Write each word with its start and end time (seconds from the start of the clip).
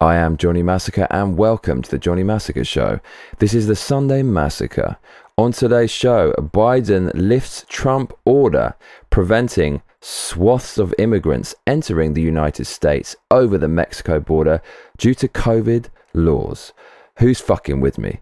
I 0.00 0.14
am 0.14 0.36
Johnny 0.36 0.62
Massacre 0.62 1.08
and 1.10 1.36
welcome 1.36 1.82
to 1.82 1.90
the 1.90 1.98
Johnny 1.98 2.22
Massacre 2.22 2.62
Show. 2.62 3.00
This 3.40 3.52
is 3.52 3.66
the 3.66 3.74
Sunday 3.74 4.22
Massacre. 4.22 4.96
On 5.36 5.50
today's 5.50 5.90
show, 5.90 6.32
Biden 6.34 7.10
lifts 7.14 7.66
Trump 7.68 8.12
order 8.24 8.76
preventing 9.10 9.82
swaths 10.00 10.78
of 10.78 10.94
immigrants 10.98 11.56
entering 11.66 12.14
the 12.14 12.22
United 12.22 12.66
States 12.66 13.16
over 13.32 13.58
the 13.58 13.66
Mexico 13.66 14.20
border 14.20 14.62
due 14.98 15.14
to 15.14 15.26
COVID 15.26 15.86
laws. 16.14 16.72
Who's 17.18 17.40
fucking 17.40 17.80
with 17.80 17.98
me? 17.98 18.20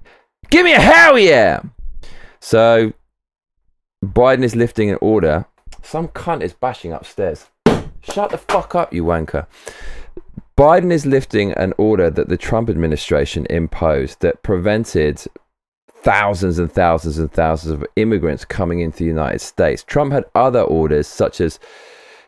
Give 0.49 0.65
me 0.65 0.73
a 0.73 0.81
hell 0.81 1.19
yeah! 1.19 1.61
So, 2.41 2.95
Biden 4.03 4.45
is 4.45 4.57
lifting 4.57 4.89
an 4.89 4.97
order. 5.03 5.45
Some 5.83 6.09
cunt 6.09 6.41
is 6.41 6.55
bashing 6.55 6.95
upstairs. 6.95 7.49
Shut 8.01 8.31
the 8.31 8.39
fuck 8.39 8.75
up, 8.75 8.95
you 8.95 9.05
wanker. 9.05 9.47
Biden 10.57 10.91
is 10.91 11.05
lifting 11.05 11.53
an 11.53 11.75
order 11.77 12.09
that 12.09 12.31
the 12.31 12.39
Trump 12.39 12.71
administration 12.71 13.47
imposed 13.51 14.21
that 14.21 14.43
prevented 14.43 15.23
thousands 15.93 16.59
and 16.59 16.73
thousands 16.73 17.19
and 17.19 17.31
thousands 17.31 17.73
of 17.73 17.85
immigrants 17.97 18.47
coming 18.47 18.81
into 18.81 18.99
the 18.99 19.05
United 19.05 19.41
States. 19.41 19.83
Trump 19.83 20.15
had 20.15 20.25
other 20.35 20.63
orders, 20.63 21.07
such 21.07 21.43
as 21.43 21.59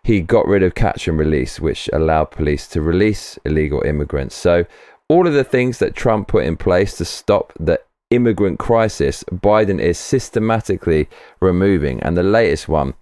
he 0.03 0.21
got 0.21 0.47
rid 0.47 0.63
of 0.63 0.75
catch 0.75 1.09
and 1.09 1.19
release, 1.19 1.59
which 1.59 1.89
allowed 1.93 2.27
police 2.27 2.69
to 2.69 2.83
release 2.83 3.39
illegal 3.47 3.81
immigrants. 3.83 4.35
So, 4.35 4.67
all 5.09 5.27
of 5.27 5.33
the 5.33 5.45
things 5.45 5.79
that 5.79 5.97
Trump 5.97 6.29
put 6.29 6.45
in 6.45 6.59
place 6.59 6.99
to 6.99 7.07
stop 7.07 7.55
the 7.59 7.81
immigrant 8.11 8.59
crisis, 8.59 9.25
Biden 9.33 9.81
is 9.81 9.97
systematically 9.97 11.09
removing. 11.41 12.03
And 12.03 12.15
the 12.15 12.23
latest 12.23 12.69
one 12.69 12.93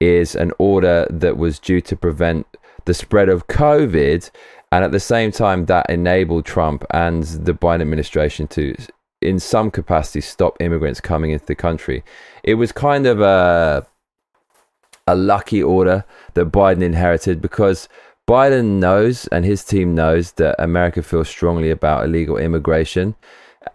is 0.00 0.34
an 0.34 0.52
order 0.58 1.06
that 1.08 1.38
was 1.38 1.58
due 1.58 1.80
to 1.80 1.96
prevent 1.96 2.46
the 2.86 2.94
spread 2.94 3.28
of 3.28 3.46
COVID 3.46 4.30
and 4.72 4.84
at 4.84 4.92
the 4.92 5.00
same 5.00 5.30
time, 5.32 5.66
that 5.66 5.88
enabled 5.88 6.44
Trump 6.44 6.84
and 6.90 7.22
the 7.22 7.54
Biden 7.54 7.82
administration 7.82 8.48
to, 8.48 8.74
in 9.22 9.38
some 9.38 9.70
capacity, 9.70 10.20
stop 10.20 10.60
immigrants 10.60 11.00
coming 11.00 11.30
into 11.30 11.46
the 11.46 11.54
country. 11.54 12.02
It 12.42 12.54
was 12.54 12.72
kind 12.72 13.06
of 13.06 13.20
a, 13.20 13.86
a 15.06 15.14
lucky 15.14 15.62
order 15.62 16.04
that 16.34 16.50
Biden 16.50 16.82
inherited 16.82 17.40
because 17.40 17.88
Biden 18.28 18.80
knows 18.80 19.28
and 19.28 19.44
his 19.44 19.64
team 19.64 19.94
knows 19.94 20.32
that 20.32 20.56
America 20.58 21.02
feels 21.02 21.28
strongly 21.28 21.70
about 21.70 22.04
illegal 22.04 22.36
immigration. 22.36 23.14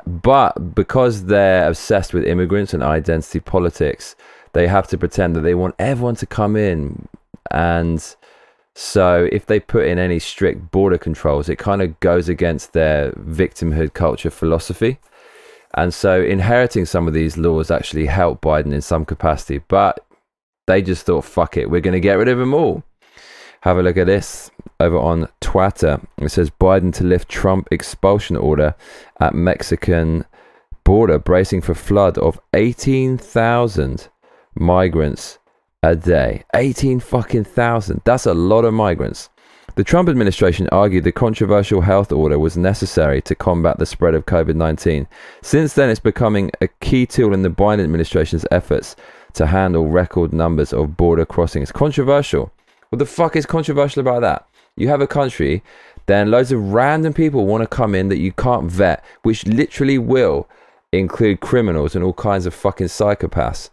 But 0.05 0.75
because 0.75 1.25
they're 1.25 1.67
obsessed 1.67 2.13
with 2.13 2.25
immigrants 2.25 2.73
and 2.73 2.83
identity 2.83 3.39
politics, 3.39 4.15
they 4.53 4.67
have 4.67 4.87
to 4.89 4.97
pretend 4.97 5.35
that 5.35 5.41
they 5.41 5.55
want 5.55 5.75
everyone 5.79 6.15
to 6.15 6.25
come 6.25 6.57
in 6.57 7.07
and 7.49 8.15
so 8.75 9.27
if 9.31 9.45
they 9.45 9.59
put 9.59 9.85
in 9.85 9.99
any 9.99 10.19
strict 10.19 10.71
border 10.71 10.97
controls, 10.97 11.49
it 11.49 11.57
kind 11.57 11.81
of 11.81 11.99
goes 11.99 12.29
against 12.29 12.73
their 12.73 13.11
victimhood 13.11 13.93
culture 13.93 14.29
philosophy. 14.29 14.99
And 15.73 15.93
so 15.93 16.21
inheriting 16.21 16.85
some 16.85 17.07
of 17.07 17.13
these 17.13 17.37
laws 17.37 17.71
actually 17.71 18.05
helped 18.05 18.41
Biden 18.41 18.73
in 18.73 18.81
some 18.81 19.05
capacity, 19.05 19.59
but 19.67 20.05
they 20.67 20.81
just 20.81 21.05
thought, 21.05 21.25
fuck 21.25 21.57
it, 21.57 21.69
we're 21.69 21.81
going 21.81 21.93
to 21.93 21.99
get 21.99 22.17
rid 22.17 22.27
of 22.27 22.37
them 22.37 22.53
all. 22.53 22.83
Have 23.61 23.77
a 23.77 23.83
look 23.83 23.97
at 23.97 24.07
this 24.07 24.49
over 24.79 24.97
on 24.97 25.27
Twitter. 25.39 26.01
It 26.17 26.29
says 26.29 26.49
Biden 26.49 26.93
to 26.95 27.03
lift 27.03 27.29
Trump 27.29 27.67
expulsion 27.71 28.35
order 28.35 28.75
at 29.19 29.35
Mexican 29.35 30.25
border, 30.83 31.19
bracing 31.19 31.61
for 31.61 31.75
flood 31.75 32.17
of 32.17 32.39
18,000 32.53 34.09
migrants 34.55 35.37
a 35.83 35.95
day. 35.95 36.43
18 36.55 36.99
fucking 36.99 37.43
thousand. 37.43 38.01
That's 38.03 38.27
a 38.27 38.35
lot 38.35 38.65
of 38.65 38.73
migrants. 38.73 39.29
The 39.75 39.83
Trump 39.83 40.09
administration 40.09 40.69
argued 40.71 41.03
the 41.03 41.11
controversial 41.11 41.81
health 41.81 42.11
order 42.11 42.37
was 42.37 42.55
necessary 42.55 43.19
to 43.23 43.33
combat 43.33 43.79
the 43.79 43.87
spread 43.87 44.13
of 44.13 44.27
COVID 44.27 44.53
19. 44.53 45.07
Since 45.41 45.73
then, 45.73 45.89
it's 45.89 45.99
becoming 45.99 46.51
a 46.61 46.67
key 46.67 47.07
tool 47.07 47.33
in 47.33 47.41
the 47.41 47.49
Biden 47.49 47.83
administration's 47.83 48.45
efforts 48.51 48.95
to 49.33 49.47
handle 49.47 49.87
record 49.87 50.33
numbers 50.33 50.71
of 50.71 50.97
border 50.97 51.25
crossings. 51.25 51.71
Controversial. 51.71 52.51
What 52.89 52.99
the 52.99 53.05
fuck 53.07 53.35
is 53.35 53.47
controversial 53.47 54.01
about 54.01 54.21
that? 54.21 54.47
You 54.75 54.87
have 54.89 55.01
a 55.01 55.07
country, 55.07 55.63
then 56.05 56.29
loads 56.29 56.51
of 56.51 56.73
random 56.73 57.13
people 57.13 57.47
want 57.47 57.63
to 57.63 57.67
come 57.67 57.95
in 57.95 58.09
that 58.09 58.19
you 58.19 58.33
can't 58.33 58.69
vet, 58.69 59.03
which 59.23 59.47
literally 59.47 59.97
will 59.97 60.47
include 60.91 61.39
criminals 61.39 61.95
and 61.95 62.03
all 62.03 62.13
kinds 62.13 62.45
of 62.45 62.53
fucking 62.53 62.87
psychopaths 62.87 63.71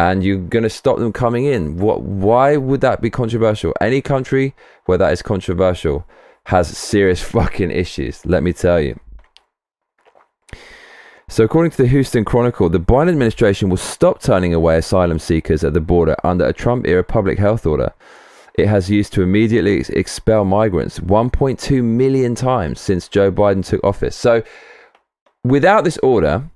and 0.00 0.24
you're 0.24 0.38
going 0.38 0.62
to 0.62 0.70
stop 0.70 0.96
them 0.96 1.12
coming 1.12 1.44
in. 1.44 1.76
What? 1.76 2.00
Why 2.00 2.56
would 2.56 2.80
that 2.80 3.02
be 3.02 3.10
controversial? 3.10 3.74
Any 3.82 4.00
country 4.00 4.54
where 4.86 4.96
that 4.96 5.12
is 5.12 5.20
controversial 5.20 6.06
has 6.46 6.74
serious 6.76 7.22
fucking 7.36 7.70
issues. 7.70 8.24
Let 8.24 8.42
me 8.42 8.54
tell 8.54 8.80
you. 8.80 8.98
So, 11.28 11.44
according 11.44 11.72
to 11.72 11.82
the 11.82 11.86
Houston 11.86 12.24
Chronicle, 12.24 12.70
the 12.70 12.80
Biden 12.80 13.10
administration 13.10 13.68
will 13.68 13.76
stop 13.76 14.22
turning 14.22 14.54
away 14.54 14.78
asylum 14.78 15.18
seekers 15.18 15.62
at 15.62 15.74
the 15.74 15.82
border 15.82 16.16
under 16.24 16.46
a 16.46 16.52
Trump 16.54 16.86
era 16.86 17.04
public 17.04 17.38
health 17.38 17.66
order. 17.66 17.92
It 18.54 18.68
has 18.68 18.90
used 18.90 19.12
to 19.12 19.22
immediately 19.22 19.84
expel 19.90 20.46
migrants 20.46 20.98
1.2 20.98 21.84
million 21.84 22.34
times 22.34 22.80
since 22.80 23.06
Joe 23.06 23.30
Biden 23.30 23.64
took 23.64 23.84
office. 23.84 24.16
So, 24.16 24.42
without 25.44 25.84
this 25.84 25.98
order, 25.98 26.50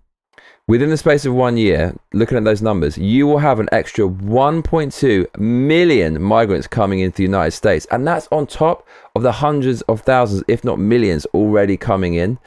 within 0.67 0.91
the 0.91 0.97
space 0.97 1.25
of 1.27 1.35
one 1.35 1.57
year, 1.57 1.95
looking 2.13 2.39
at 2.39 2.45
those 2.45 2.63
numbers, 2.63 2.97
you 2.97 3.27
will 3.27 3.39
have 3.39 3.61
an 3.61 3.69
extra 3.73 4.07
1.2 4.07 5.39
million 5.39 6.23
migrants 6.23 6.67
coming 6.67 7.01
into 7.01 7.19
the 7.19 7.23
United 7.25 7.53
States. 7.53 7.87
And 7.91 8.07
that's 8.07 8.29
on 8.31 8.47
top 8.47 8.87
of 9.15 9.23
the 9.23 9.33
hundreds 9.33 9.83
of 9.83 10.03
thousands, 10.03 10.45
if 10.49 10.65
not 10.65 10.79
millions, 10.79 11.27
already 11.27 11.77
coming 11.77 12.15
in. 12.15 12.39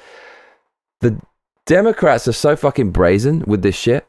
The 1.01 1.19
Democrats 1.65 2.27
are 2.27 2.33
so 2.33 2.55
fucking 2.55 2.91
brazen 2.91 3.43
with 3.45 3.61
this 3.61 3.75
shit. 3.75 4.07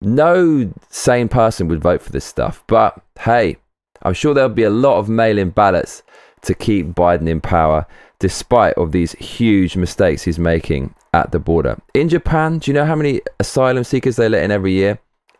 No 0.00 0.72
sane 0.88 1.28
person 1.28 1.68
would 1.68 1.82
vote 1.82 2.02
for 2.02 2.10
this 2.10 2.24
stuff. 2.24 2.64
But 2.66 3.00
hey, 3.20 3.58
I'm 4.02 4.14
sure 4.14 4.34
there'll 4.34 4.48
be 4.48 4.64
a 4.64 4.70
lot 4.70 4.98
of 4.98 5.08
mail 5.08 5.38
in 5.38 5.50
ballots 5.50 6.02
to 6.42 6.54
keep 6.54 6.88
Biden 6.88 7.28
in 7.28 7.40
power, 7.40 7.86
despite 8.18 8.74
of 8.74 8.92
these 8.92 9.12
huge 9.12 9.76
mistakes 9.76 10.22
he's 10.22 10.38
making 10.38 10.94
at 11.12 11.32
the 11.32 11.38
border. 11.38 11.80
In 11.94 12.08
Japan, 12.08 12.58
do 12.58 12.70
you 12.70 12.74
know 12.74 12.84
how 12.84 12.96
many 12.96 13.20
asylum 13.38 13.84
seekers 13.84 14.16
they 14.16 14.28
let 14.28 14.44
in 14.44 14.50
every 14.50 14.72
year? 14.72 14.98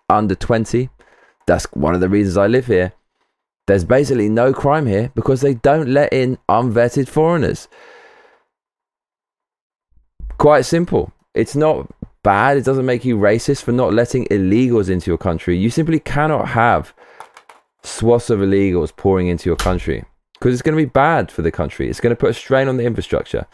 Under 0.08 0.34
20. 0.34 0.90
That's 1.46 1.66
one 1.72 1.94
of 1.94 2.00
the 2.00 2.08
reasons 2.08 2.36
I 2.36 2.46
live 2.46 2.66
here. 2.66 2.92
There's 3.66 3.84
basically 3.84 4.28
no 4.28 4.52
crime 4.52 4.86
here 4.86 5.12
because 5.14 5.40
they 5.40 5.54
don't 5.54 5.88
let 5.88 6.12
in 6.12 6.38
unvetted 6.48 7.08
foreigners. 7.08 7.68
Quite 10.38 10.64
simple. 10.64 11.12
It's 11.34 11.54
not 11.54 11.88
bad. 12.22 12.56
It 12.56 12.64
doesn't 12.64 12.86
make 12.86 13.04
you 13.04 13.16
racist 13.16 13.62
for 13.62 13.72
not 13.72 13.92
letting 13.92 14.26
illegals 14.26 14.90
into 14.90 15.10
your 15.10 15.18
country. 15.18 15.56
You 15.56 15.70
simply 15.70 16.00
cannot 16.00 16.48
have 16.48 16.92
swaths 17.82 18.30
of 18.30 18.40
illegals 18.40 18.94
pouring 18.94 19.28
into 19.28 19.48
your 19.48 19.56
country 19.56 20.04
because 20.34 20.52
it's 20.52 20.62
going 20.62 20.76
to 20.76 20.82
be 20.82 20.90
bad 20.90 21.30
for 21.30 21.42
the 21.42 21.52
country. 21.52 21.88
It's 21.88 22.00
going 22.00 22.14
to 22.14 22.20
put 22.20 22.30
a 22.30 22.34
strain 22.34 22.66
on 22.66 22.76
the 22.76 22.84
infrastructure 22.84 23.46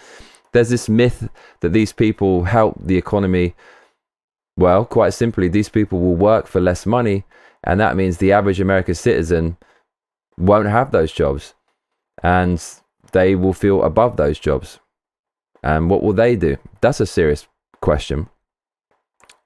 there's 0.57 0.71
this 0.71 0.89
myth 0.89 1.29
that 1.61 1.75
these 1.75 1.93
people 1.93 2.45
help 2.45 2.77
the 2.81 2.97
economy. 2.97 3.55
Well, 4.57 4.87
quite 4.87 5.13
simply, 5.13 5.49
these 5.49 5.69
people 5.69 6.01
will 6.01 6.17
work 6.17 6.47
for 6.47 6.61
less 6.63 6.87
money, 6.87 7.25
and 7.63 7.79
that 7.79 7.95
means 7.95 8.17
the 8.17 8.33
average 8.33 8.59
American 8.59 8.95
citizen 8.95 9.59
won't 10.39 10.69
have 10.69 10.93
those 10.93 11.13
jobs, 11.13 11.53
and 12.23 12.63
they 13.13 13.35
will 13.35 13.53
feel 13.53 13.85
above 13.85 14.17
those 14.17 14.39
jobs. 14.39 14.81
And 15.63 15.91
what 15.91 16.03
will 16.03 16.15
they 16.15 16.37
do? 16.37 16.57
That's 16.81 17.01
a 17.01 17.07
serious 17.07 17.47
question. 17.83 18.31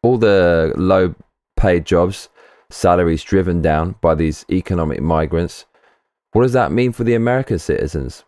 All 0.04 0.16
the 0.16 0.72
low 0.76 1.16
paid 1.56 1.86
jobs, 1.86 2.28
salaries 2.70 3.24
driven 3.24 3.60
down 3.60 3.96
by 4.00 4.14
these 4.14 4.46
economic 4.48 5.00
migrants, 5.00 5.66
what 6.32 6.42
does 6.42 6.52
that 6.52 6.70
mean 6.70 6.92
for 6.92 7.02
the 7.02 7.14
American 7.16 7.58
citizens? 7.58 8.22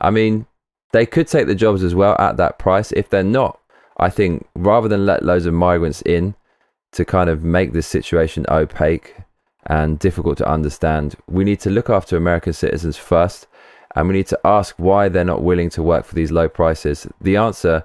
I 0.00 0.10
mean, 0.10 0.46
they 0.92 1.06
could 1.06 1.28
take 1.28 1.46
the 1.46 1.54
jobs 1.54 1.82
as 1.82 1.94
well 1.94 2.16
at 2.18 2.36
that 2.36 2.58
price. 2.58 2.92
If 2.92 3.10
they're 3.10 3.22
not, 3.22 3.60
I 3.98 4.10
think 4.10 4.46
rather 4.54 4.88
than 4.88 5.06
let 5.06 5.24
loads 5.24 5.46
of 5.46 5.54
migrants 5.54 6.02
in 6.02 6.34
to 6.92 7.04
kind 7.04 7.28
of 7.28 7.42
make 7.42 7.72
this 7.72 7.86
situation 7.86 8.46
opaque 8.48 9.16
and 9.66 9.98
difficult 9.98 10.38
to 10.38 10.48
understand, 10.48 11.16
we 11.26 11.44
need 11.44 11.60
to 11.60 11.70
look 11.70 11.90
after 11.90 12.16
American 12.16 12.52
citizens 12.52 12.96
first 12.96 13.46
and 13.94 14.08
we 14.08 14.14
need 14.14 14.26
to 14.28 14.40
ask 14.44 14.74
why 14.78 15.08
they're 15.08 15.24
not 15.24 15.42
willing 15.42 15.70
to 15.70 15.82
work 15.82 16.04
for 16.04 16.14
these 16.14 16.30
low 16.30 16.48
prices. 16.48 17.06
The 17.20 17.36
answer, 17.36 17.84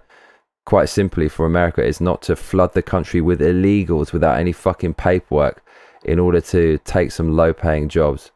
quite 0.66 0.90
simply, 0.90 1.28
for 1.28 1.46
America 1.46 1.84
is 1.84 2.00
not 2.00 2.22
to 2.24 2.36
flood 2.36 2.74
the 2.74 2.82
country 2.82 3.20
with 3.20 3.42
illegals 3.42 4.14
without 4.14 4.38
any 4.38 4.52
fucking 4.52 4.94
paperwork 4.94 5.64
in 6.06 6.20
order 6.20 6.42
to 6.42 6.78
take 6.86 7.12
some 7.12 7.36
low 7.36 7.54
paying 7.54 7.90
jobs. 7.90 8.32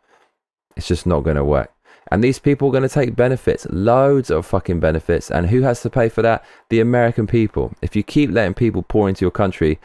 It's 0.75 0.87
just 0.87 1.05
not 1.05 1.21
going 1.21 1.35
to 1.35 1.43
work. 1.43 1.71
And 2.11 2.23
these 2.23 2.39
people 2.39 2.69
are 2.69 2.71
going 2.71 2.83
to 2.83 2.89
take 2.89 3.15
benefits, 3.15 3.67
loads 3.69 4.31
of 4.31 4.45
fucking 4.45 4.79
benefits. 4.79 5.29
And 5.29 5.47
who 5.47 5.61
has 5.61 5.81
to 5.81 5.89
pay 5.89 6.09
for 6.09 6.21
that? 6.21 6.45
The 6.69 6.79
American 6.79 7.27
people. 7.27 7.73
If 7.81 7.95
you 7.95 8.03
keep 8.03 8.31
letting 8.31 8.53
people 8.53 8.83
pour 8.83 9.09
into 9.09 9.25
your 9.25 9.31
country, 9.31 9.79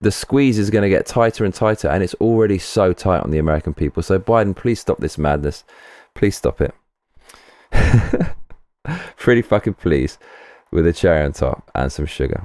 the 0.00 0.10
squeeze 0.10 0.58
is 0.58 0.70
going 0.70 0.82
to 0.82 0.88
get 0.88 1.06
tighter 1.06 1.44
and 1.44 1.54
tighter. 1.54 1.88
And 1.88 2.02
it's 2.02 2.14
already 2.14 2.58
so 2.58 2.92
tight 2.92 3.22
on 3.22 3.30
the 3.30 3.38
American 3.38 3.74
people. 3.74 4.02
So, 4.02 4.18
Biden, 4.18 4.56
please 4.56 4.80
stop 4.80 4.98
this 4.98 5.18
madness. 5.18 5.64
Please 6.14 6.36
stop 6.36 6.60
it. 6.60 6.74
pretty 9.16 9.42
fucking 9.42 9.74
please. 9.74 10.18
with 10.70 10.86
a 10.86 10.92
cherry 10.92 11.24
on 11.24 11.32
top 11.32 11.70
and 11.74 11.90
some 11.90 12.06
sugar. 12.06 12.44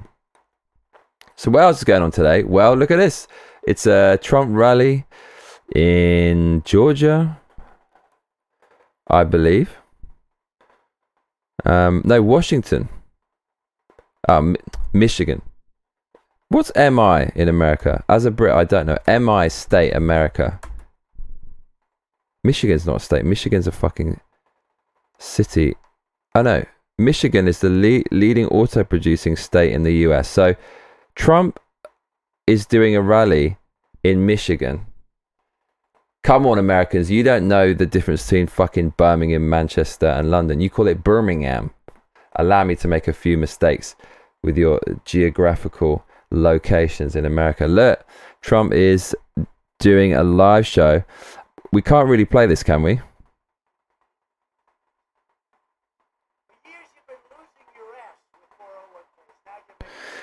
So 1.36 1.50
what 1.51 1.63
else 1.63 1.80
is 1.80 1.83
going 1.83 2.04
on 2.04 2.12
today? 2.12 2.44
Well, 2.44 2.75
look 2.75 2.92
at 2.92 2.98
this. 2.98 3.27
It's 3.63 3.88
a 3.88 4.19
Trump 4.21 4.51
rally 4.54 5.06
in 5.75 6.62
Georgia, 6.63 7.39
I 9.10 9.24
believe. 9.24 9.76
Um, 11.66 12.02
no, 12.06 12.22
Washington. 12.22 12.90
Um, 14.28 14.56
Michigan. 14.94 15.42
What's 16.50 16.72
MI 16.76 17.32
in 17.36 17.48
America? 17.48 18.04
As 18.10 18.26
a 18.26 18.32
Brit, 18.32 18.54
I 18.54 18.64
don't 18.64 18.88
know. 18.88 18.98
MI 19.08 19.50
state 19.50 19.94
America. 19.94 20.60
Michigan's 22.44 22.86
not 22.86 22.98
a 22.98 23.00
state. 23.00 23.26
Michigan's 23.26 23.68
a 23.68 23.72
fucking 23.72 24.20
city. 25.20 25.76
I 26.34 26.42
know. 26.42 26.66
Michigan 26.98 27.48
is 27.48 27.60
the 27.60 27.70
le- 27.70 28.16
leading 28.16 28.48
auto 28.48 28.84
producing 28.84 29.36
state 29.36 29.72
in 29.72 29.84
the 29.84 29.94
US. 30.08 30.28
So 30.28 30.56
Trump 31.16 31.60
is 32.48 32.66
doing 32.66 32.96
a 32.96 33.02
rally 33.02 33.58
in 34.04 34.26
Michigan. 34.26 34.86
Come 36.24 36.45
on, 36.45 36.60
Americans. 36.60 37.10
You 37.10 37.24
don't 37.24 37.48
know 37.48 37.74
the 37.74 37.86
difference 37.86 38.24
between 38.25 38.48
fucking 38.48 38.94
Birmingham, 38.98 39.50
Manchester, 39.50 40.07
and 40.07 40.30
London. 40.30 40.60
You 40.60 40.69
call 40.69 40.88
it 40.88 41.04
Birmingham. 41.04 41.71
Allow 42.36 42.66
me 42.66 42.75
to 42.77 42.88
make 42.88 43.07
a 43.07 43.13
few 43.13 43.38
mistakes 43.38 43.95
with 44.44 44.57
your 44.57 44.80
geographical 45.06 46.06
locations 46.31 47.16
in 47.16 47.25
America. 47.25 47.68
Look, 47.68 48.06
Trump 48.42 48.74
is 48.74 49.16
doing 49.80 50.13
a 50.13 50.24
live 50.24 50.68
show. 50.68 51.04
We 51.71 51.81
can't 51.81 52.07
really 52.07 52.25
play 52.25 52.45
this, 52.45 52.63
can 52.63 52.83
we? 52.83 53.00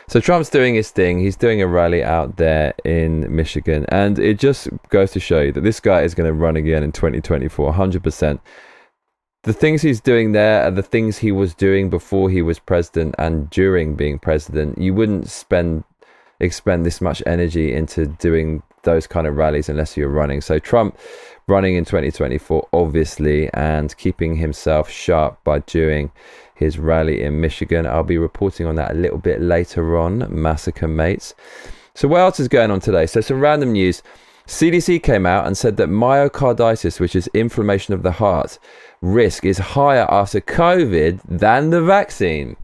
So 0.09 0.21
Trump's 0.21 0.51
doing 0.51 0.77
his 0.77 0.91
thing. 0.91 1.19
He's 1.19 1.37
doing 1.37 1.61
a 1.61 1.67
rally 1.67 2.05
out 2.05 2.37
there 2.37 2.75
in 2.85 3.35
Michigan, 3.35 3.87
and 3.89 4.19
it 4.19 4.39
just 4.39 4.69
goes 4.89 5.11
to 5.13 5.21
show 5.21 5.41
you 5.41 5.53
that 5.53 5.63
this 5.63 5.81
guy 5.81 6.03
is 6.03 6.15
going 6.15 6.29
to 6.29 6.33
run 6.33 6.57
again 6.57 6.85
in 6.85 6.93
2024, 6.93 7.73
100%. 7.73 8.39
The 9.43 9.53
things 9.53 9.83
he's 9.83 10.01
doing 10.01 10.33
there 10.33 10.65
are 10.65 10.71
the 10.71 10.83
things 10.83 11.19
he 11.19 11.33
was 11.33 11.55
doing 11.55 11.91
before 11.91 12.31
he 12.31 12.43
was 12.43 12.59
president 12.59 13.17
and 13.19 13.51
during 13.51 13.95
being 13.95 14.19
president. 14.19 14.79
You 14.79 14.95
wouldn't 14.95 15.29
spend 15.29 15.85
expend 16.41 16.85
this 16.85 17.01
much 17.01 17.23
energy 17.27 17.73
into 17.73 18.07
doing 18.07 18.63
those 18.83 19.07
kind 19.07 19.27
of 19.27 19.37
rallies 19.37 19.69
unless 19.69 19.97
you're 19.97 20.09
running. 20.09 20.41
So 20.41 20.59
Trump 20.59 20.99
running 21.49 21.77
in 21.77 21.85
2024, 21.85 22.69
obviously, 22.73 23.49
and 23.55 23.97
keeping 23.97 24.37
himself 24.37 24.91
sharp 24.91 25.43
by 25.45 25.61
doing 25.61 26.11
his 26.57 26.79
rally 26.79 27.23
in 27.23 27.41
Michigan. 27.41 27.87
I'll 27.87 28.03
be 28.03 28.19
reporting 28.19 28.67
on 28.67 28.75
that 28.77 28.93
a 28.93 28.95
little 28.95 29.19
bit 29.19 29.41
later 29.41 29.97
on, 29.97 30.27
Massacre 30.31 30.89
Mates. 30.89 31.35
So, 31.95 32.09
what 32.09 32.21
else 32.21 32.41
is 32.41 32.49
going 32.49 32.71
on 32.71 32.81
today? 32.81 33.07
So, 33.07 33.21
some 33.21 33.41
random 33.41 33.73
news. 33.73 34.03
CDC 34.47 35.03
came 35.03 35.27
out 35.27 35.47
and 35.47 35.57
said 35.57 35.77
that 35.77 35.89
myocarditis, 35.89 37.01
which 37.01 37.17
is 37.17 37.29
inflammation 37.35 37.95
of 37.95 38.03
the 38.03 38.13
heart, 38.13 38.59
risk 39.03 39.45
is 39.45 39.59
higher 39.59 40.07
after 40.09 40.41
COVID 40.41 41.21
than 41.29 41.71
the 41.71 41.83
vaccine. 41.83 42.57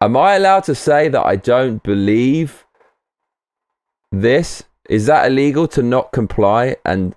Am 0.00 0.16
I 0.16 0.34
allowed 0.34 0.64
to 0.64 0.74
say 0.74 1.08
that 1.08 1.26
I 1.26 1.36
don't 1.36 1.82
believe 1.82 2.64
this? 4.12 4.62
Is 4.88 5.06
that 5.06 5.26
illegal 5.26 5.66
to 5.68 5.82
not 5.82 6.12
comply? 6.12 6.76
And 6.84 7.14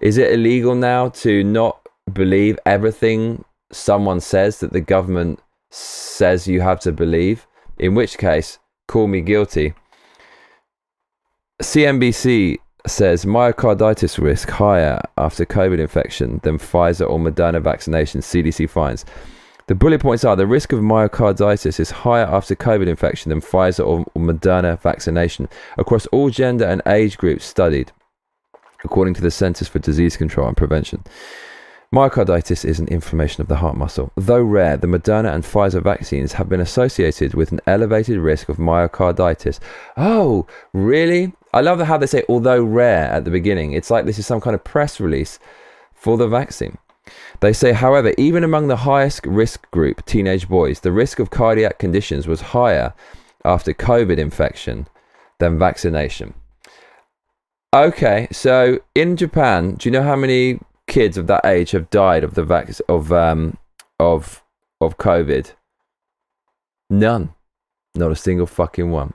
is 0.00 0.16
it 0.16 0.32
illegal 0.32 0.74
now 0.74 1.10
to 1.10 1.44
not 1.44 1.86
believe 2.12 2.58
everything 2.64 3.44
someone 3.72 4.20
says 4.20 4.60
that 4.60 4.72
the 4.72 4.80
government 4.80 5.40
says 5.74 6.46
you 6.46 6.60
have 6.60 6.80
to 6.80 6.92
believe, 6.92 7.46
in 7.78 7.94
which 7.94 8.16
case, 8.18 8.58
call 8.86 9.08
me 9.08 9.20
guilty. 9.20 9.74
CNBC 11.62 12.58
says 12.86 13.24
myocarditis 13.24 14.18
risk 14.18 14.50
higher 14.50 15.00
after 15.16 15.44
COVID 15.44 15.78
infection 15.78 16.40
than 16.42 16.58
Pfizer 16.58 17.08
or 17.08 17.18
Moderna 17.18 17.60
vaccination, 17.62 18.20
CDC 18.20 18.68
finds. 18.68 19.04
The 19.66 19.74
bullet 19.74 20.02
points 20.02 20.24
are 20.24 20.36
the 20.36 20.46
risk 20.46 20.72
of 20.72 20.80
myocarditis 20.80 21.80
is 21.80 21.90
higher 21.90 22.26
after 22.26 22.54
COVID 22.54 22.86
infection 22.86 23.30
than 23.30 23.40
Pfizer 23.40 23.86
or 23.86 24.04
Moderna 24.14 24.78
vaccination 24.80 25.48
across 25.78 26.06
all 26.06 26.28
gender 26.28 26.66
and 26.66 26.82
age 26.86 27.16
groups 27.16 27.46
studied, 27.46 27.90
according 28.84 29.14
to 29.14 29.22
the 29.22 29.30
Centers 29.30 29.68
for 29.68 29.78
Disease 29.78 30.16
Control 30.16 30.46
and 30.46 30.56
Prevention. 30.56 31.02
Myocarditis 31.94 32.64
is 32.64 32.80
an 32.80 32.88
inflammation 32.88 33.40
of 33.40 33.46
the 33.46 33.54
heart 33.54 33.76
muscle. 33.76 34.10
Though 34.16 34.42
rare, 34.42 34.76
the 34.76 34.88
Moderna 34.88 35.32
and 35.32 35.44
Pfizer 35.44 35.80
vaccines 35.80 36.32
have 36.32 36.48
been 36.48 36.58
associated 36.58 37.34
with 37.34 37.52
an 37.52 37.60
elevated 37.68 38.18
risk 38.18 38.48
of 38.48 38.56
myocarditis. 38.56 39.60
Oh, 39.96 40.44
really? 40.72 41.34
I 41.52 41.60
love 41.60 41.78
how 41.78 41.96
they 41.96 42.08
say 42.08 42.24
although 42.28 42.64
rare 42.64 43.04
at 43.12 43.24
the 43.24 43.30
beginning. 43.30 43.74
It's 43.74 43.92
like 43.92 44.06
this 44.06 44.18
is 44.18 44.26
some 44.26 44.40
kind 44.40 44.56
of 44.56 44.64
press 44.64 44.98
release 44.98 45.38
for 45.92 46.16
the 46.16 46.26
vaccine. 46.26 46.78
They 47.38 47.52
say, 47.52 47.72
however, 47.72 48.12
even 48.18 48.42
among 48.42 48.66
the 48.66 48.78
highest 48.78 49.24
risk 49.24 49.70
group, 49.70 50.04
teenage 50.04 50.48
boys, 50.48 50.80
the 50.80 50.90
risk 50.90 51.20
of 51.20 51.30
cardiac 51.30 51.78
conditions 51.78 52.26
was 52.26 52.40
higher 52.40 52.92
after 53.44 53.72
COVID 53.72 54.18
infection 54.18 54.88
than 55.38 55.60
vaccination. 55.60 56.34
Okay, 57.72 58.26
so 58.32 58.80
in 58.96 59.16
Japan, 59.16 59.76
do 59.76 59.88
you 59.88 59.92
know 59.92 60.02
how 60.02 60.16
many 60.16 60.58
kids 60.94 61.16
of 61.16 61.26
that 61.26 61.44
age 61.44 61.72
have 61.72 61.90
died 61.90 62.22
of 62.22 62.34
the 62.34 62.44
vac- 62.44 62.80
of 62.88 63.10
um 63.10 63.58
of 63.98 64.44
of 64.80 64.96
COVID. 64.96 65.52
None. 66.88 67.34
Not 67.96 68.12
a 68.12 68.16
single 68.16 68.46
fucking 68.46 68.90
one. 68.92 69.12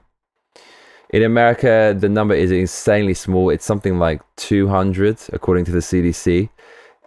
In 1.11 1.23
America, 1.23 1.95
the 1.97 2.09
number 2.09 2.35
is 2.35 2.51
insanely 2.51 3.13
small. 3.13 3.49
It's 3.49 3.65
something 3.65 3.97
like 3.97 4.21
200, 4.35 5.17
according 5.31 5.65
to 5.65 5.71
the 5.71 5.79
CDC. 5.79 6.49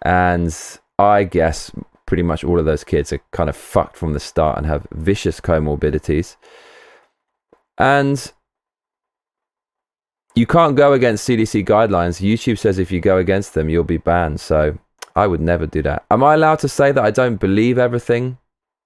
And 0.03 0.53
I 0.99 1.25
guess 1.25 1.71
pretty 2.07 2.23
much 2.23 2.43
all 2.43 2.59
of 2.59 2.65
those 2.65 2.85
kids 2.85 3.13
are 3.13 3.21
kind 3.31 3.49
of 3.49 3.57
fucked 3.57 3.97
from 3.97 4.13
the 4.13 4.21
start 4.21 4.59
and 4.59 4.67
have 4.67 4.87
vicious 4.91 5.41
comorbidities. 5.41 6.37
And 7.79 8.33
you 10.35 10.47
can't 10.47 10.77
go 10.77 10.93
against 10.93 11.29
CDC 11.29 11.67
guidelines. 11.67 12.21
YouTube 12.21 12.59
says 12.59 12.79
if 12.79 12.91
you 12.91 13.01
go 13.01 13.19
against 13.19 13.55
them, 13.55 13.69
you'll 13.69 13.85
be 13.85 13.99
banned. 13.99 14.41
So 14.41 14.79
I 15.15 15.27
would 15.27 15.41
never 15.41 15.67
do 15.67 15.83
that. 15.83 16.05
Am 16.11 16.25
I 16.25 16.35
allowed 16.35 16.59
to 16.61 16.69
say 16.69 16.93
that 16.93 17.05
I 17.05 17.11
don't 17.11 17.37
believe 17.37 17.79
everything 17.79 18.39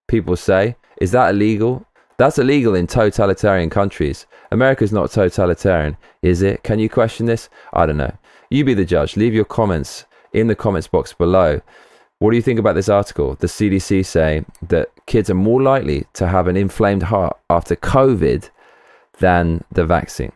people 0.08 0.36
say? 0.36 0.76
Is 1.00 1.12
that 1.12 1.30
illegal? 1.30 1.86
That's 2.18 2.38
illegal 2.38 2.74
in 2.74 2.86
totalitarian 2.86 3.70
countries. 3.70 4.26
America's 4.50 4.92
not 4.92 5.10
totalitarian, 5.10 5.96
is 6.22 6.42
it? 6.42 6.62
Can 6.62 6.78
you 6.78 6.88
question 6.88 7.26
this? 7.26 7.48
I 7.72 7.86
don't 7.86 7.98
know. 7.98 8.16
You 8.50 8.64
be 8.64 8.74
the 8.74 8.84
judge. 8.84 9.16
Leave 9.16 9.34
your 9.34 9.44
comments 9.44 10.06
in 10.32 10.46
the 10.46 10.54
comments 10.54 10.88
box 10.88 11.12
below. 11.12 11.60
What 12.18 12.30
do 12.30 12.36
you 12.36 12.42
think 12.42 12.58
about 12.58 12.74
this 12.74 12.88
article? 12.88 13.34
The 13.34 13.46
CDC 13.46 14.06
say 14.06 14.44
that 14.62 14.90
kids 15.06 15.28
are 15.28 15.34
more 15.34 15.62
likely 15.62 16.06
to 16.14 16.26
have 16.26 16.48
an 16.48 16.56
inflamed 16.56 17.04
heart 17.04 17.36
after 17.50 17.76
COVID 17.76 18.48
than 19.18 19.62
the 19.70 19.84
vaccine. 19.84 20.32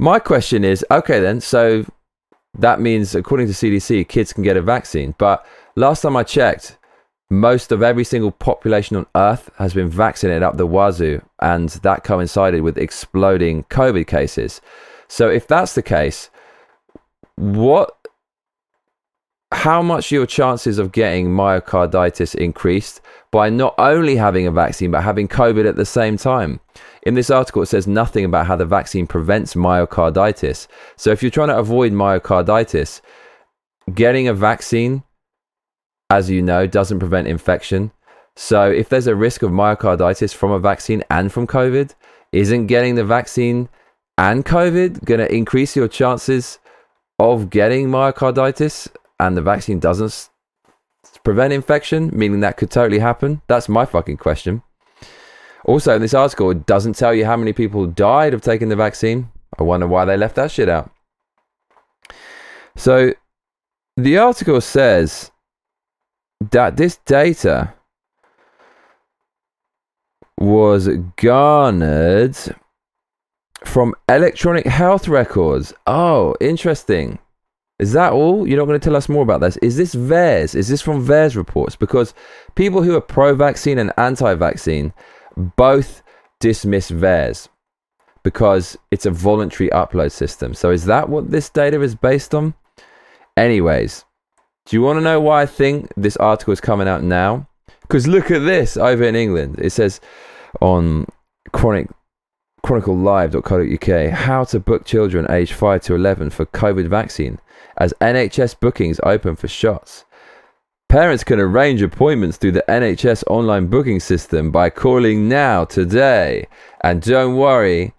My 0.00 0.18
question 0.18 0.64
is 0.64 0.82
okay, 0.90 1.20
then. 1.20 1.42
So 1.42 1.84
that 2.58 2.80
means, 2.80 3.14
according 3.14 3.48
to 3.48 3.52
CDC, 3.52 4.08
kids 4.08 4.32
can 4.32 4.42
get 4.42 4.56
a 4.56 4.62
vaccine. 4.62 5.14
But 5.18 5.44
last 5.76 6.00
time 6.00 6.16
I 6.16 6.22
checked, 6.22 6.78
most 7.28 7.70
of 7.70 7.82
every 7.82 8.04
single 8.04 8.30
population 8.30 8.96
on 8.96 9.04
Earth 9.14 9.50
has 9.58 9.74
been 9.74 9.90
vaccinated 9.90 10.42
up 10.42 10.56
the 10.56 10.66
wazoo, 10.66 11.20
and 11.40 11.68
that 11.68 12.02
coincided 12.02 12.62
with 12.62 12.78
exploding 12.78 13.64
COVID 13.64 14.06
cases. 14.06 14.62
So 15.06 15.28
if 15.28 15.46
that's 15.46 15.74
the 15.74 15.82
case, 15.82 16.30
what 17.36 17.94
how 19.52 19.82
much 19.82 20.12
your 20.12 20.26
chances 20.26 20.78
of 20.78 20.92
getting 20.92 21.28
myocarditis 21.28 22.34
increased 22.34 23.00
by 23.32 23.50
not 23.50 23.74
only 23.78 24.16
having 24.16 24.46
a 24.46 24.50
vaccine 24.50 24.90
but 24.90 25.02
having 25.02 25.28
COVID 25.28 25.68
at 25.68 25.76
the 25.76 25.84
same 25.84 26.16
time. 26.16 26.60
In 27.02 27.14
this 27.14 27.30
article, 27.30 27.62
it 27.62 27.66
says 27.66 27.86
nothing 27.86 28.24
about 28.24 28.46
how 28.46 28.56
the 28.56 28.66
vaccine 28.66 29.06
prevents 29.06 29.54
myocarditis. 29.54 30.66
So, 30.96 31.10
if 31.10 31.22
you're 31.22 31.30
trying 31.30 31.48
to 31.48 31.58
avoid 31.58 31.92
myocarditis, 31.92 33.00
getting 33.94 34.28
a 34.28 34.34
vaccine, 34.34 35.02
as 36.10 36.28
you 36.28 36.42
know, 36.42 36.66
doesn't 36.66 36.98
prevent 36.98 37.26
infection. 37.26 37.92
So, 38.36 38.70
if 38.70 38.88
there's 38.88 39.06
a 39.06 39.16
risk 39.16 39.42
of 39.42 39.50
myocarditis 39.50 40.34
from 40.34 40.52
a 40.52 40.60
vaccine 40.60 41.02
and 41.10 41.32
from 41.32 41.46
COVID, 41.46 41.94
isn't 42.32 42.66
getting 42.66 42.94
the 42.94 43.04
vaccine 43.04 43.68
and 44.18 44.44
COVID 44.44 45.04
going 45.04 45.20
to 45.20 45.34
increase 45.34 45.74
your 45.74 45.88
chances 45.88 46.58
of 47.18 47.50
getting 47.50 47.88
myocarditis 47.88 48.88
and 49.20 49.36
the 49.36 49.42
vaccine 49.42 49.78
doesn't 49.78 50.30
prevent 51.22 51.52
infection, 51.52 52.10
meaning 52.12 52.40
that 52.40 52.56
could 52.56 52.70
totally 52.70 52.98
happen? 52.98 53.42
That's 53.46 53.68
my 53.68 53.84
fucking 53.84 54.16
question. 54.16 54.62
Also, 55.66 55.94
in 55.94 56.00
this 56.00 56.14
article, 56.14 56.50
it 56.50 56.64
doesn't 56.64 56.94
tell 56.94 57.14
you 57.14 57.26
how 57.26 57.36
many 57.36 57.52
people 57.52 57.86
died 57.86 58.32
of 58.32 58.40
taking 58.40 58.70
the 58.70 58.76
vaccine. 58.76 59.30
I 59.58 59.62
wonder 59.62 59.86
why 59.86 60.06
they 60.06 60.16
left 60.16 60.36
that 60.36 60.50
shit 60.50 60.70
out. 60.70 60.90
So, 62.76 63.12
the 63.96 64.16
article 64.16 64.60
says 64.62 65.30
that 66.50 66.78
this 66.78 66.96
data 67.04 67.74
was 70.38 70.88
garnered 71.16 72.36
from 73.64 73.94
electronic 74.08 74.64
health 74.66 75.08
records. 75.08 75.74
Oh, 75.86 76.34
interesting. 76.40 77.18
Is 77.80 77.92
that 77.92 78.12
all? 78.12 78.46
You're 78.46 78.58
not 78.58 78.66
going 78.66 78.78
to 78.78 78.84
tell 78.84 78.94
us 78.94 79.08
more 79.08 79.22
about 79.22 79.40
this. 79.40 79.56
Is 79.58 79.78
this 79.78 79.94
VAERS? 79.94 80.54
Is 80.54 80.68
this 80.68 80.82
from 80.82 81.04
VAERS 81.04 81.34
reports? 81.34 81.76
Because 81.76 82.12
people 82.54 82.82
who 82.82 82.94
are 82.94 83.00
pro 83.00 83.34
vaccine 83.34 83.78
and 83.78 83.90
anti 83.96 84.34
vaccine 84.34 84.92
both 85.56 86.02
dismiss 86.40 86.90
VAERS 86.90 87.48
because 88.22 88.76
it's 88.90 89.06
a 89.06 89.10
voluntary 89.10 89.70
upload 89.70 90.12
system. 90.12 90.52
So 90.52 90.70
is 90.70 90.84
that 90.84 91.08
what 91.08 91.30
this 91.30 91.48
data 91.48 91.80
is 91.80 91.94
based 91.94 92.34
on? 92.34 92.52
Anyways, 93.38 94.04
do 94.66 94.76
you 94.76 94.82
want 94.82 94.98
to 94.98 95.02
know 95.02 95.18
why 95.18 95.40
I 95.40 95.46
think 95.46 95.90
this 95.96 96.18
article 96.18 96.52
is 96.52 96.60
coming 96.60 96.86
out 96.86 97.02
now? 97.02 97.48
Because 97.80 98.06
look 98.06 98.30
at 98.30 98.40
this 98.40 98.76
over 98.76 99.04
in 99.04 99.16
England. 99.16 99.58
It 99.58 99.70
says 99.70 100.02
on 100.60 101.06
chronic 101.52 101.88
chroniclelive.co.uk 102.62 104.10
how 104.12 104.44
to 104.44 104.60
book 104.60 104.84
children 104.84 105.26
aged 105.30 105.54
5 105.54 105.80
to 105.80 105.94
11 105.94 106.28
for 106.28 106.44
COVID 106.44 106.88
vaccine 106.88 107.38
as 107.76 107.94
NHS 108.00 108.58
bookings 108.60 109.00
open 109.02 109.36
for 109.36 109.48
shots. 109.48 110.04
Parents 110.88 111.22
can 111.22 111.38
arrange 111.38 111.82
appointments 111.82 112.36
through 112.36 112.52
the 112.52 112.64
NHS 112.68 113.22
online 113.28 113.68
booking 113.68 114.00
system 114.00 114.50
by 114.50 114.70
calling 114.70 115.28
now 115.28 115.64
today. 115.64 116.48
And 116.80 117.00
don't 117.00 117.36
worry, 117.36 117.94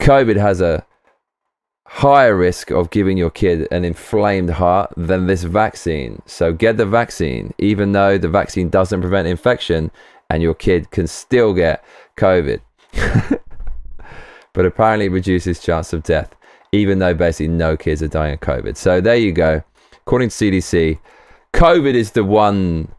COVID 0.00 0.36
has 0.36 0.60
a 0.60 0.84
higher 1.86 2.36
risk 2.36 2.70
of 2.70 2.90
giving 2.90 3.16
your 3.16 3.30
kid 3.30 3.68
an 3.70 3.84
inflamed 3.84 4.50
heart 4.50 4.92
than 4.98 5.26
this 5.26 5.44
vaccine. 5.44 6.20
So 6.26 6.52
get 6.52 6.76
the 6.76 6.84
vaccine, 6.84 7.54
even 7.58 7.92
though 7.92 8.18
the 8.18 8.28
vaccine 8.28 8.68
doesn't 8.68 9.00
prevent 9.00 9.28
infection 9.28 9.90
and 10.28 10.42
your 10.42 10.54
kid 10.54 10.90
can 10.90 11.06
still 11.06 11.54
get 11.54 11.82
COVID. 12.18 12.60
but 14.52 14.66
apparently 14.66 15.08
reduces 15.08 15.58
chance 15.60 15.94
of 15.94 16.02
death 16.02 16.34
even 16.72 16.98
though 16.98 17.14
basically 17.14 17.48
no 17.48 17.76
kids 17.76 18.02
are 18.02 18.08
dying 18.08 18.34
of 18.34 18.40
COVID. 18.40 18.76
So 18.76 19.00
there 19.00 19.16
you 19.16 19.32
go. 19.32 19.62
According 20.06 20.30
to 20.30 20.34
CDC, 20.34 20.98
COVID 21.52 21.94
is 21.94 22.12
the 22.12 22.24
one 22.24 22.90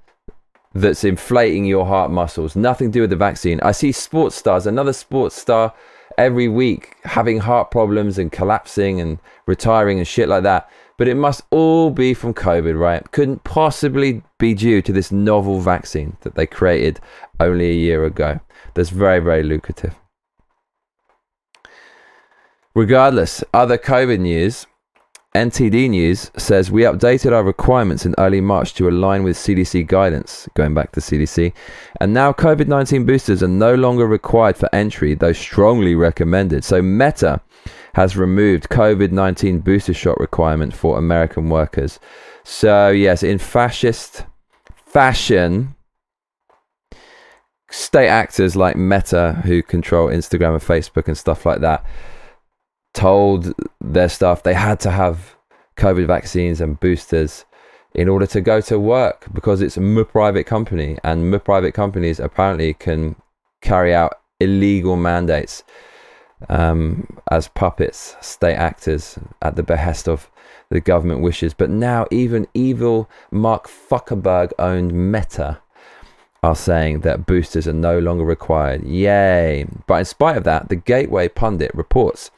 that's 0.73 1.03
inflating 1.03 1.65
your 1.65 1.85
heart 1.85 2.11
muscles. 2.11 2.55
Nothing 2.55 2.89
to 2.89 2.93
do 2.93 3.01
with 3.01 3.09
the 3.09 3.15
vaccine. 3.15 3.59
I 3.61 3.71
see 3.71 3.91
sports 3.91 4.35
stars, 4.35 4.65
another 4.65 4.93
sports 4.93 5.35
star 5.35 5.73
every 6.17 6.47
week 6.47 6.95
having 7.03 7.39
heart 7.39 7.71
problems 7.71 8.19
and 8.19 8.31
collapsing 8.31 9.01
and 9.01 9.17
retiring 9.47 9.97
and 9.97 10.07
shit 10.07 10.29
like 10.29 10.43
that. 10.43 10.69
But 10.97 11.07
it 11.07 11.15
must 11.15 11.41
all 11.49 11.89
be 11.89 12.13
from 12.13 12.35
COVID, 12.35 12.79
right? 12.79 13.09
Couldn't 13.11 13.43
possibly 13.43 14.21
be 14.37 14.53
due 14.53 14.81
to 14.83 14.93
this 14.93 15.11
novel 15.11 15.59
vaccine 15.59 16.17
that 16.21 16.35
they 16.35 16.45
created 16.45 16.99
only 17.39 17.69
a 17.69 17.73
year 17.73 18.05
ago. 18.05 18.39
That's 18.75 18.91
very, 18.91 19.19
very 19.19 19.41
lucrative. 19.41 19.95
Regardless, 22.75 23.43
other 23.53 23.77
COVID 23.77 24.19
news. 24.19 24.65
NTD 25.35 25.89
News 25.89 26.29
says 26.37 26.69
we 26.69 26.83
updated 26.83 27.31
our 27.31 27.43
requirements 27.43 28.05
in 28.05 28.13
early 28.19 28.39
March 28.39 28.75
to 28.75 28.87
align 28.87 29.23
with 29.23 29.35
CDC 29.35 29.87
guidance, 29.87 30.47
going 30.53 30.75
back 30.75 30.91
to 30.91 30.99
CDC, 30.99 31.53
and 31.99 32.13
now 32.13 32.31
COVID 32.31 32.67
19 32.67 33.03
boosters 33.03 33.41
are 33.41 33.47
no 33.47 33.73
longer 33.73 34.05
required 34.05 34.57
for 34.57 34.69
entry, 34.73 35.15
though 35.15 35.33
strongly 35.33 35.95
recommended. 35.95 36.63
So, 36.63 36.83
Meta 36.83 37.41
has 37.95 38.15
removed 38.15 38.69
COVID 38.69 39.11
19 39.11 39.59
booster 39.59 39.93
shot 39.93 40.19
requirement 40.19 40.75
for 40.75 40.99
American 40.99 41.49
workers. 41.49 41.99
So, 42.43 42.89
yes, 42.89 43.23
in 43.23 43.39
fascist 43.39 44.25
fashion, 44.85 45.75
state 47.71 48.09
actors 48.09 48.55
like 48.55 48.75
Meta, 48.75 49.41
who 49.45 49.63
control 49.63 50.09
Instagram 50.09 50.53
and 50.53 50.61
Facebook 50.61 51.07
and 51.07 51.17
stuff 51.17 51.43
like 51.43 51.61
that, 51.61 51.83
told 52.93 53.53
their 53.81 54.09
staff 54.09 54.43
they 54.43 54.53
had 54.53 54.79
to 54.81 54.91
have 54.91 55.35
COVID 55.77 56.07
vaccines 56.07 56.61
and 56.61 56.79
boosters 56.79 57.45
in 57.93 58.07
order 58.07 58.25
to 58.27 58.41
go 58.41 58.61
to 58.61 58.79
work 58.79 59.27
because 59.33 59.61
it's 59.61 59.77
a 59.77 60.05
private 60.05 60.45
company 60.45 60.97
and 61.03 61.43
private 61.43 61.73
companies 61.73 62.19
apparently 62.19 62.73
can 62.73 63.15
carry 63.61 63.93
out 63.93 64.19
illegal 64.39 64.95
mandates 64.95 65.63
um, 66.49 67.07
as 67.31 67.47
puppets, 67.47 68.15
state 68.21 68.55
actors 68.55 69.17
at 69.41 69.55
the 69.55 69.63
behest 69.63 70.07
of 70.07 70.29
the 70.69 70.81
government 70.81 71.21
wishes. 71.21 71.53
But 71.53 71.69
now 71.69 72.07
even 72.11 72.47
evil 72.53 73.09
Mark 73.31 73.69
Zuckerberg 73.69 74.51
owned 74.59 74.91
Meta 74.91 75.59
are 76.41 76.55
saying 76.55 77.01
that 77.01 77.25
boosters 77.25 77.67
are 77.67 77.73
no 77.73 77.99
longer 77.99 78.25
required. 78.25 78.83
Yay! 78.83 79.65
But 79.87 79.99
in 79.99 80.05
spite 80.05 80.35
of 80.35 80.43
that, 80.43 80.67
the 80.67 80.75
Gateway 80.75 81.29
Pundit 81.29 81.73
reports 81.73 82.31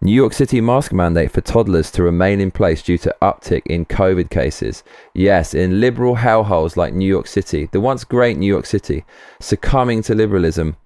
New 0.00 0.12
York 0.12 0.32
City 0.32 0.60
mask 0.60 0.92
mandate 0.92 1.30
for 1.30 1.40
toddlers 1.40 1.90
to 1.92 2.02
remain 2.02 2.40
in 2.40 2.50
place 2.50 2.82
due 2.82 2.98
to 2.98 3.14
uptick 3.22 3.62
in 3.66 3.86
COVID 3.86 4.30
cases. 4.30 4.84
Yes, 5.14 5.54
in 5.54 5.80
liberal 5.80 6.16
hellholes 6.16 6.76
like 6.76 6.94
New 6.94 7.08
York 7.08 7.26
City, 7.26 7.68
the 7.72 7.80
once 7.80 8.04
great 8.04 8.36
New 8.36 8.46
York 8.46 8.66
City, 8.66 9.04
succumbing 9.40 10.02
to 10.02 10.14
liberalism, 10.14 10.76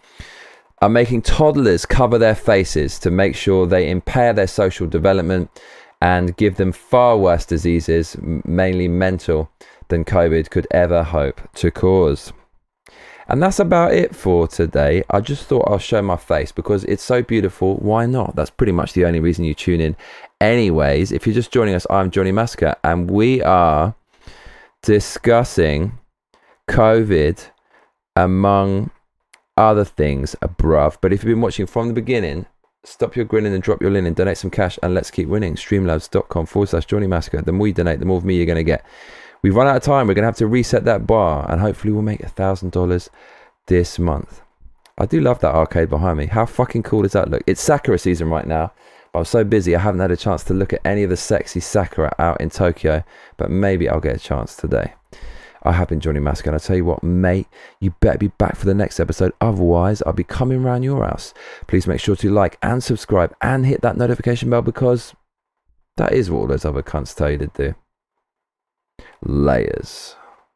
are 0.83 0.89
making 0.89 1.23
toddlers 1.23 1.85
cover 1.85 2.19
their 2.19 2.35
faces 2.35 2.99
to 3.01 3.11
make 3.11 3.37
sure 3.37 3.67
they 3.67 3.91
impair 3.91 4.33
their 4.33 4.47
social 4.47 4.87
development 4.87 5.51
and 6.01 6.37
give 6.37 6.57
them 6.57 6.73
far 6.73 7.19
worse 7.19 7.45
diseases, 7.45 8.17
mainly 8.21 8.89
mental, 8.89 9.51
than 9.89 10.05
COVID 10.05 10.49
could 10.51 10.67
ever 10.71 11.03
hope 11.03 11.41
to 11.55 11.71
cause. 11.71 12.33
And 13.31 13.41
that's 13.41 13.61
about 13.61 13.95
it 13.95 14.15
for 14.15 14.49
today. 14.49 15.05
I 15.09 15.21
just 15.21 15.45
thought 15.47 15.69
I'll 15.69 15.79
show 15.79 16.03
my 16.03 16.17
face 16.17 16.51
because 16.51 16.83
it's 16.85 17.03
so 17.03 17.23
beautiful. 17.23 17.77
Why 17.77 18.05
not? 18.05 18.35
That's 18.35 18.51
pretty 18.51 18.73
much 18.73 18.93
the 18.93 19.05
only 19.05 19.21
reason 19.21 19.45
you 19.45 19.55
tune 19.55 19.81
in. 19.81 19.97
Anyways, 20.41 21.13
if 21.13 21.27
you're 21.27 21.35
just 21.35 21.53
joining 21.53 21.77
us, 21.77 21.87
I'm 21.89 22.11
Johnny 22.11 22.33
Massacre, 22.33 22.75
and 22.83 23.09
we 23.09 23.41
are 23.43 23.95
discussing 24.83 25.97
COVID 26.69 27.51
among 28.17 28.91
other 29.57 29.85
things, 29.85 30.35
uh, 30.43 30.49
bruv. 30.49 30.97
But 31.01 31.13
if 31.13 31.23
you've 31.23 31.35
been 31.35 31.41
watching 31.41 31.67
from 31.67 31.87
the 31.87 31.95
beginning, 31.95 32.47
stop 32.83 33.15
your 33.15 33.27
grinning 33.27 33.55
and 33.55 33.63
drop 33.63 33.81
your 33.81 33.93
linen, 33.93 34.15
donate 34.15 34.39
some 34.39 34.51
cash, 34.51 34.77
and 34.83 34.93
let's 34.93 35.11
keep 35.11 35.29
winning. 35.29 35.55
Streamlabs.com 35.55 36.47
forward 36.47 36.71
slash 36.71 36.87
Johnny 36.87 37.07
Massacre. 37.07 37.43
The 37.43 37.53
more 37.53 37.69
you 37.69 37.75
donate, 37.75 38.01
the 38.01 38.07
more 38.07 38.19
of 38.19 38.25
me 38.25 38.35
you're 38.35 38.47
going 38.47 38.57
to 38.57 38.65
get. 38.65 38.85
We've 39.43 39.57
run 39.57 39.67
out 39.67 39.77
of 39.77 39.83
time. 39.83 40.07
We're 40.07 40.15
going 40.15 40.23
to 40.23 40.29
have 40.29 40.37
to 40.37 40.47
reset 40.47 40.85
that 40.85 41.07
bar, 41.07 41.51
and 41.51 41.61
hopefully, 41.61 41.93
we'll 41.93 42.03
make 42.03 42.21
a 42.21 42.29
thousand 42.29 42.73
dollars 42.73 43.09
this 43.69 43.99
month. 43.99 44.43
I 44.99 45.07
do 45.07 45.21
love 45.21 45.41
that 45.41 45.55
arcade 45.55 45.89
behind 45.89 46.19
me. 46.19 46.27
How 46.27 46.45
fucking 46.45 46.83
cool 46.83 47.03
does 47.03 47.13
that 47.13 47.31
look? 47.31 47.43
It's 47.47 47.61
Sakura 47.61 47.99
season 47.99 48.29
right 48.29 48.47
now, 48.47 48.73
but 49.13 49.21
I'm 49.21 49.25
so 49.25 49.43
busy 49.45 49.75
I 49.75 49.81
haven't 49.81 50.01
had 50.01 50.11
a 50.11 50.17
chance 50.17 50.45
to 50.45 50.55
look 50.55 50.75
at 50.75 50.83
any 50.85 51.05
of 51.05 51.11
the 51.11 51.17
sexy 51.17 51.61
Sakura 51.61 52.15
out 52.19 52.41
in 52.41 52.51
Tokyo. 52.51 53.03
But 53.39 53.51
maybe 53.51 53.89
I'll 53.89 54.01
get 54.01 54.17
a 54.17 54.21
chance 54.21 54.55
today. 54.57 54.93
I 55.63 55.73
have 55.73 55.89
been 55.89 56.01
Johnny 56.01 56.21
Mask, 56.21 56.47
and 56.47 56.55
I 56.55 56.59
tell 56.59 56.77
you 56.77 56.85
what, 56.85 57.03
mate, 57.03 57.47
you 57.81 57.95
better 58.01 58.19
be 58.19 58.29
back 58.29 58.57
for 58.57 58.67
the 58.67 58.75
next 58.75 59.01
episode. 59.01 59.33
Otherwise, 59.41 60.03
I'll 60.03 60.13
be 60.13 60.25
coming 60.25 60.63
round 60.63 60.85
your 60.85 61.03
house. 61.05 61.33
Please 61.67 61.87
make 61.87 62.01
sure 62.01 62.17
to 62.17 62.31
like 62.31 62.59
and 62.63 62.85
subscribe 62.85 63.35
and 63.41 63.65
hit 63.65 63.81
that 63.81 63.97
notification 63.97 64.51
bell 64.51 64.61
because 64.63 65.15
that 65.97 66.13
is 66.13 66.31
what 66.31 66.41
all 66.41 66.47
those 66.47 66.67
other 66.67 66.83
cunts 66.83 67.15
tell 67.15 67.31
you 67.31 67.39
to 67.39 67.47
do 67.55 67.75
layers. 69.23 70.17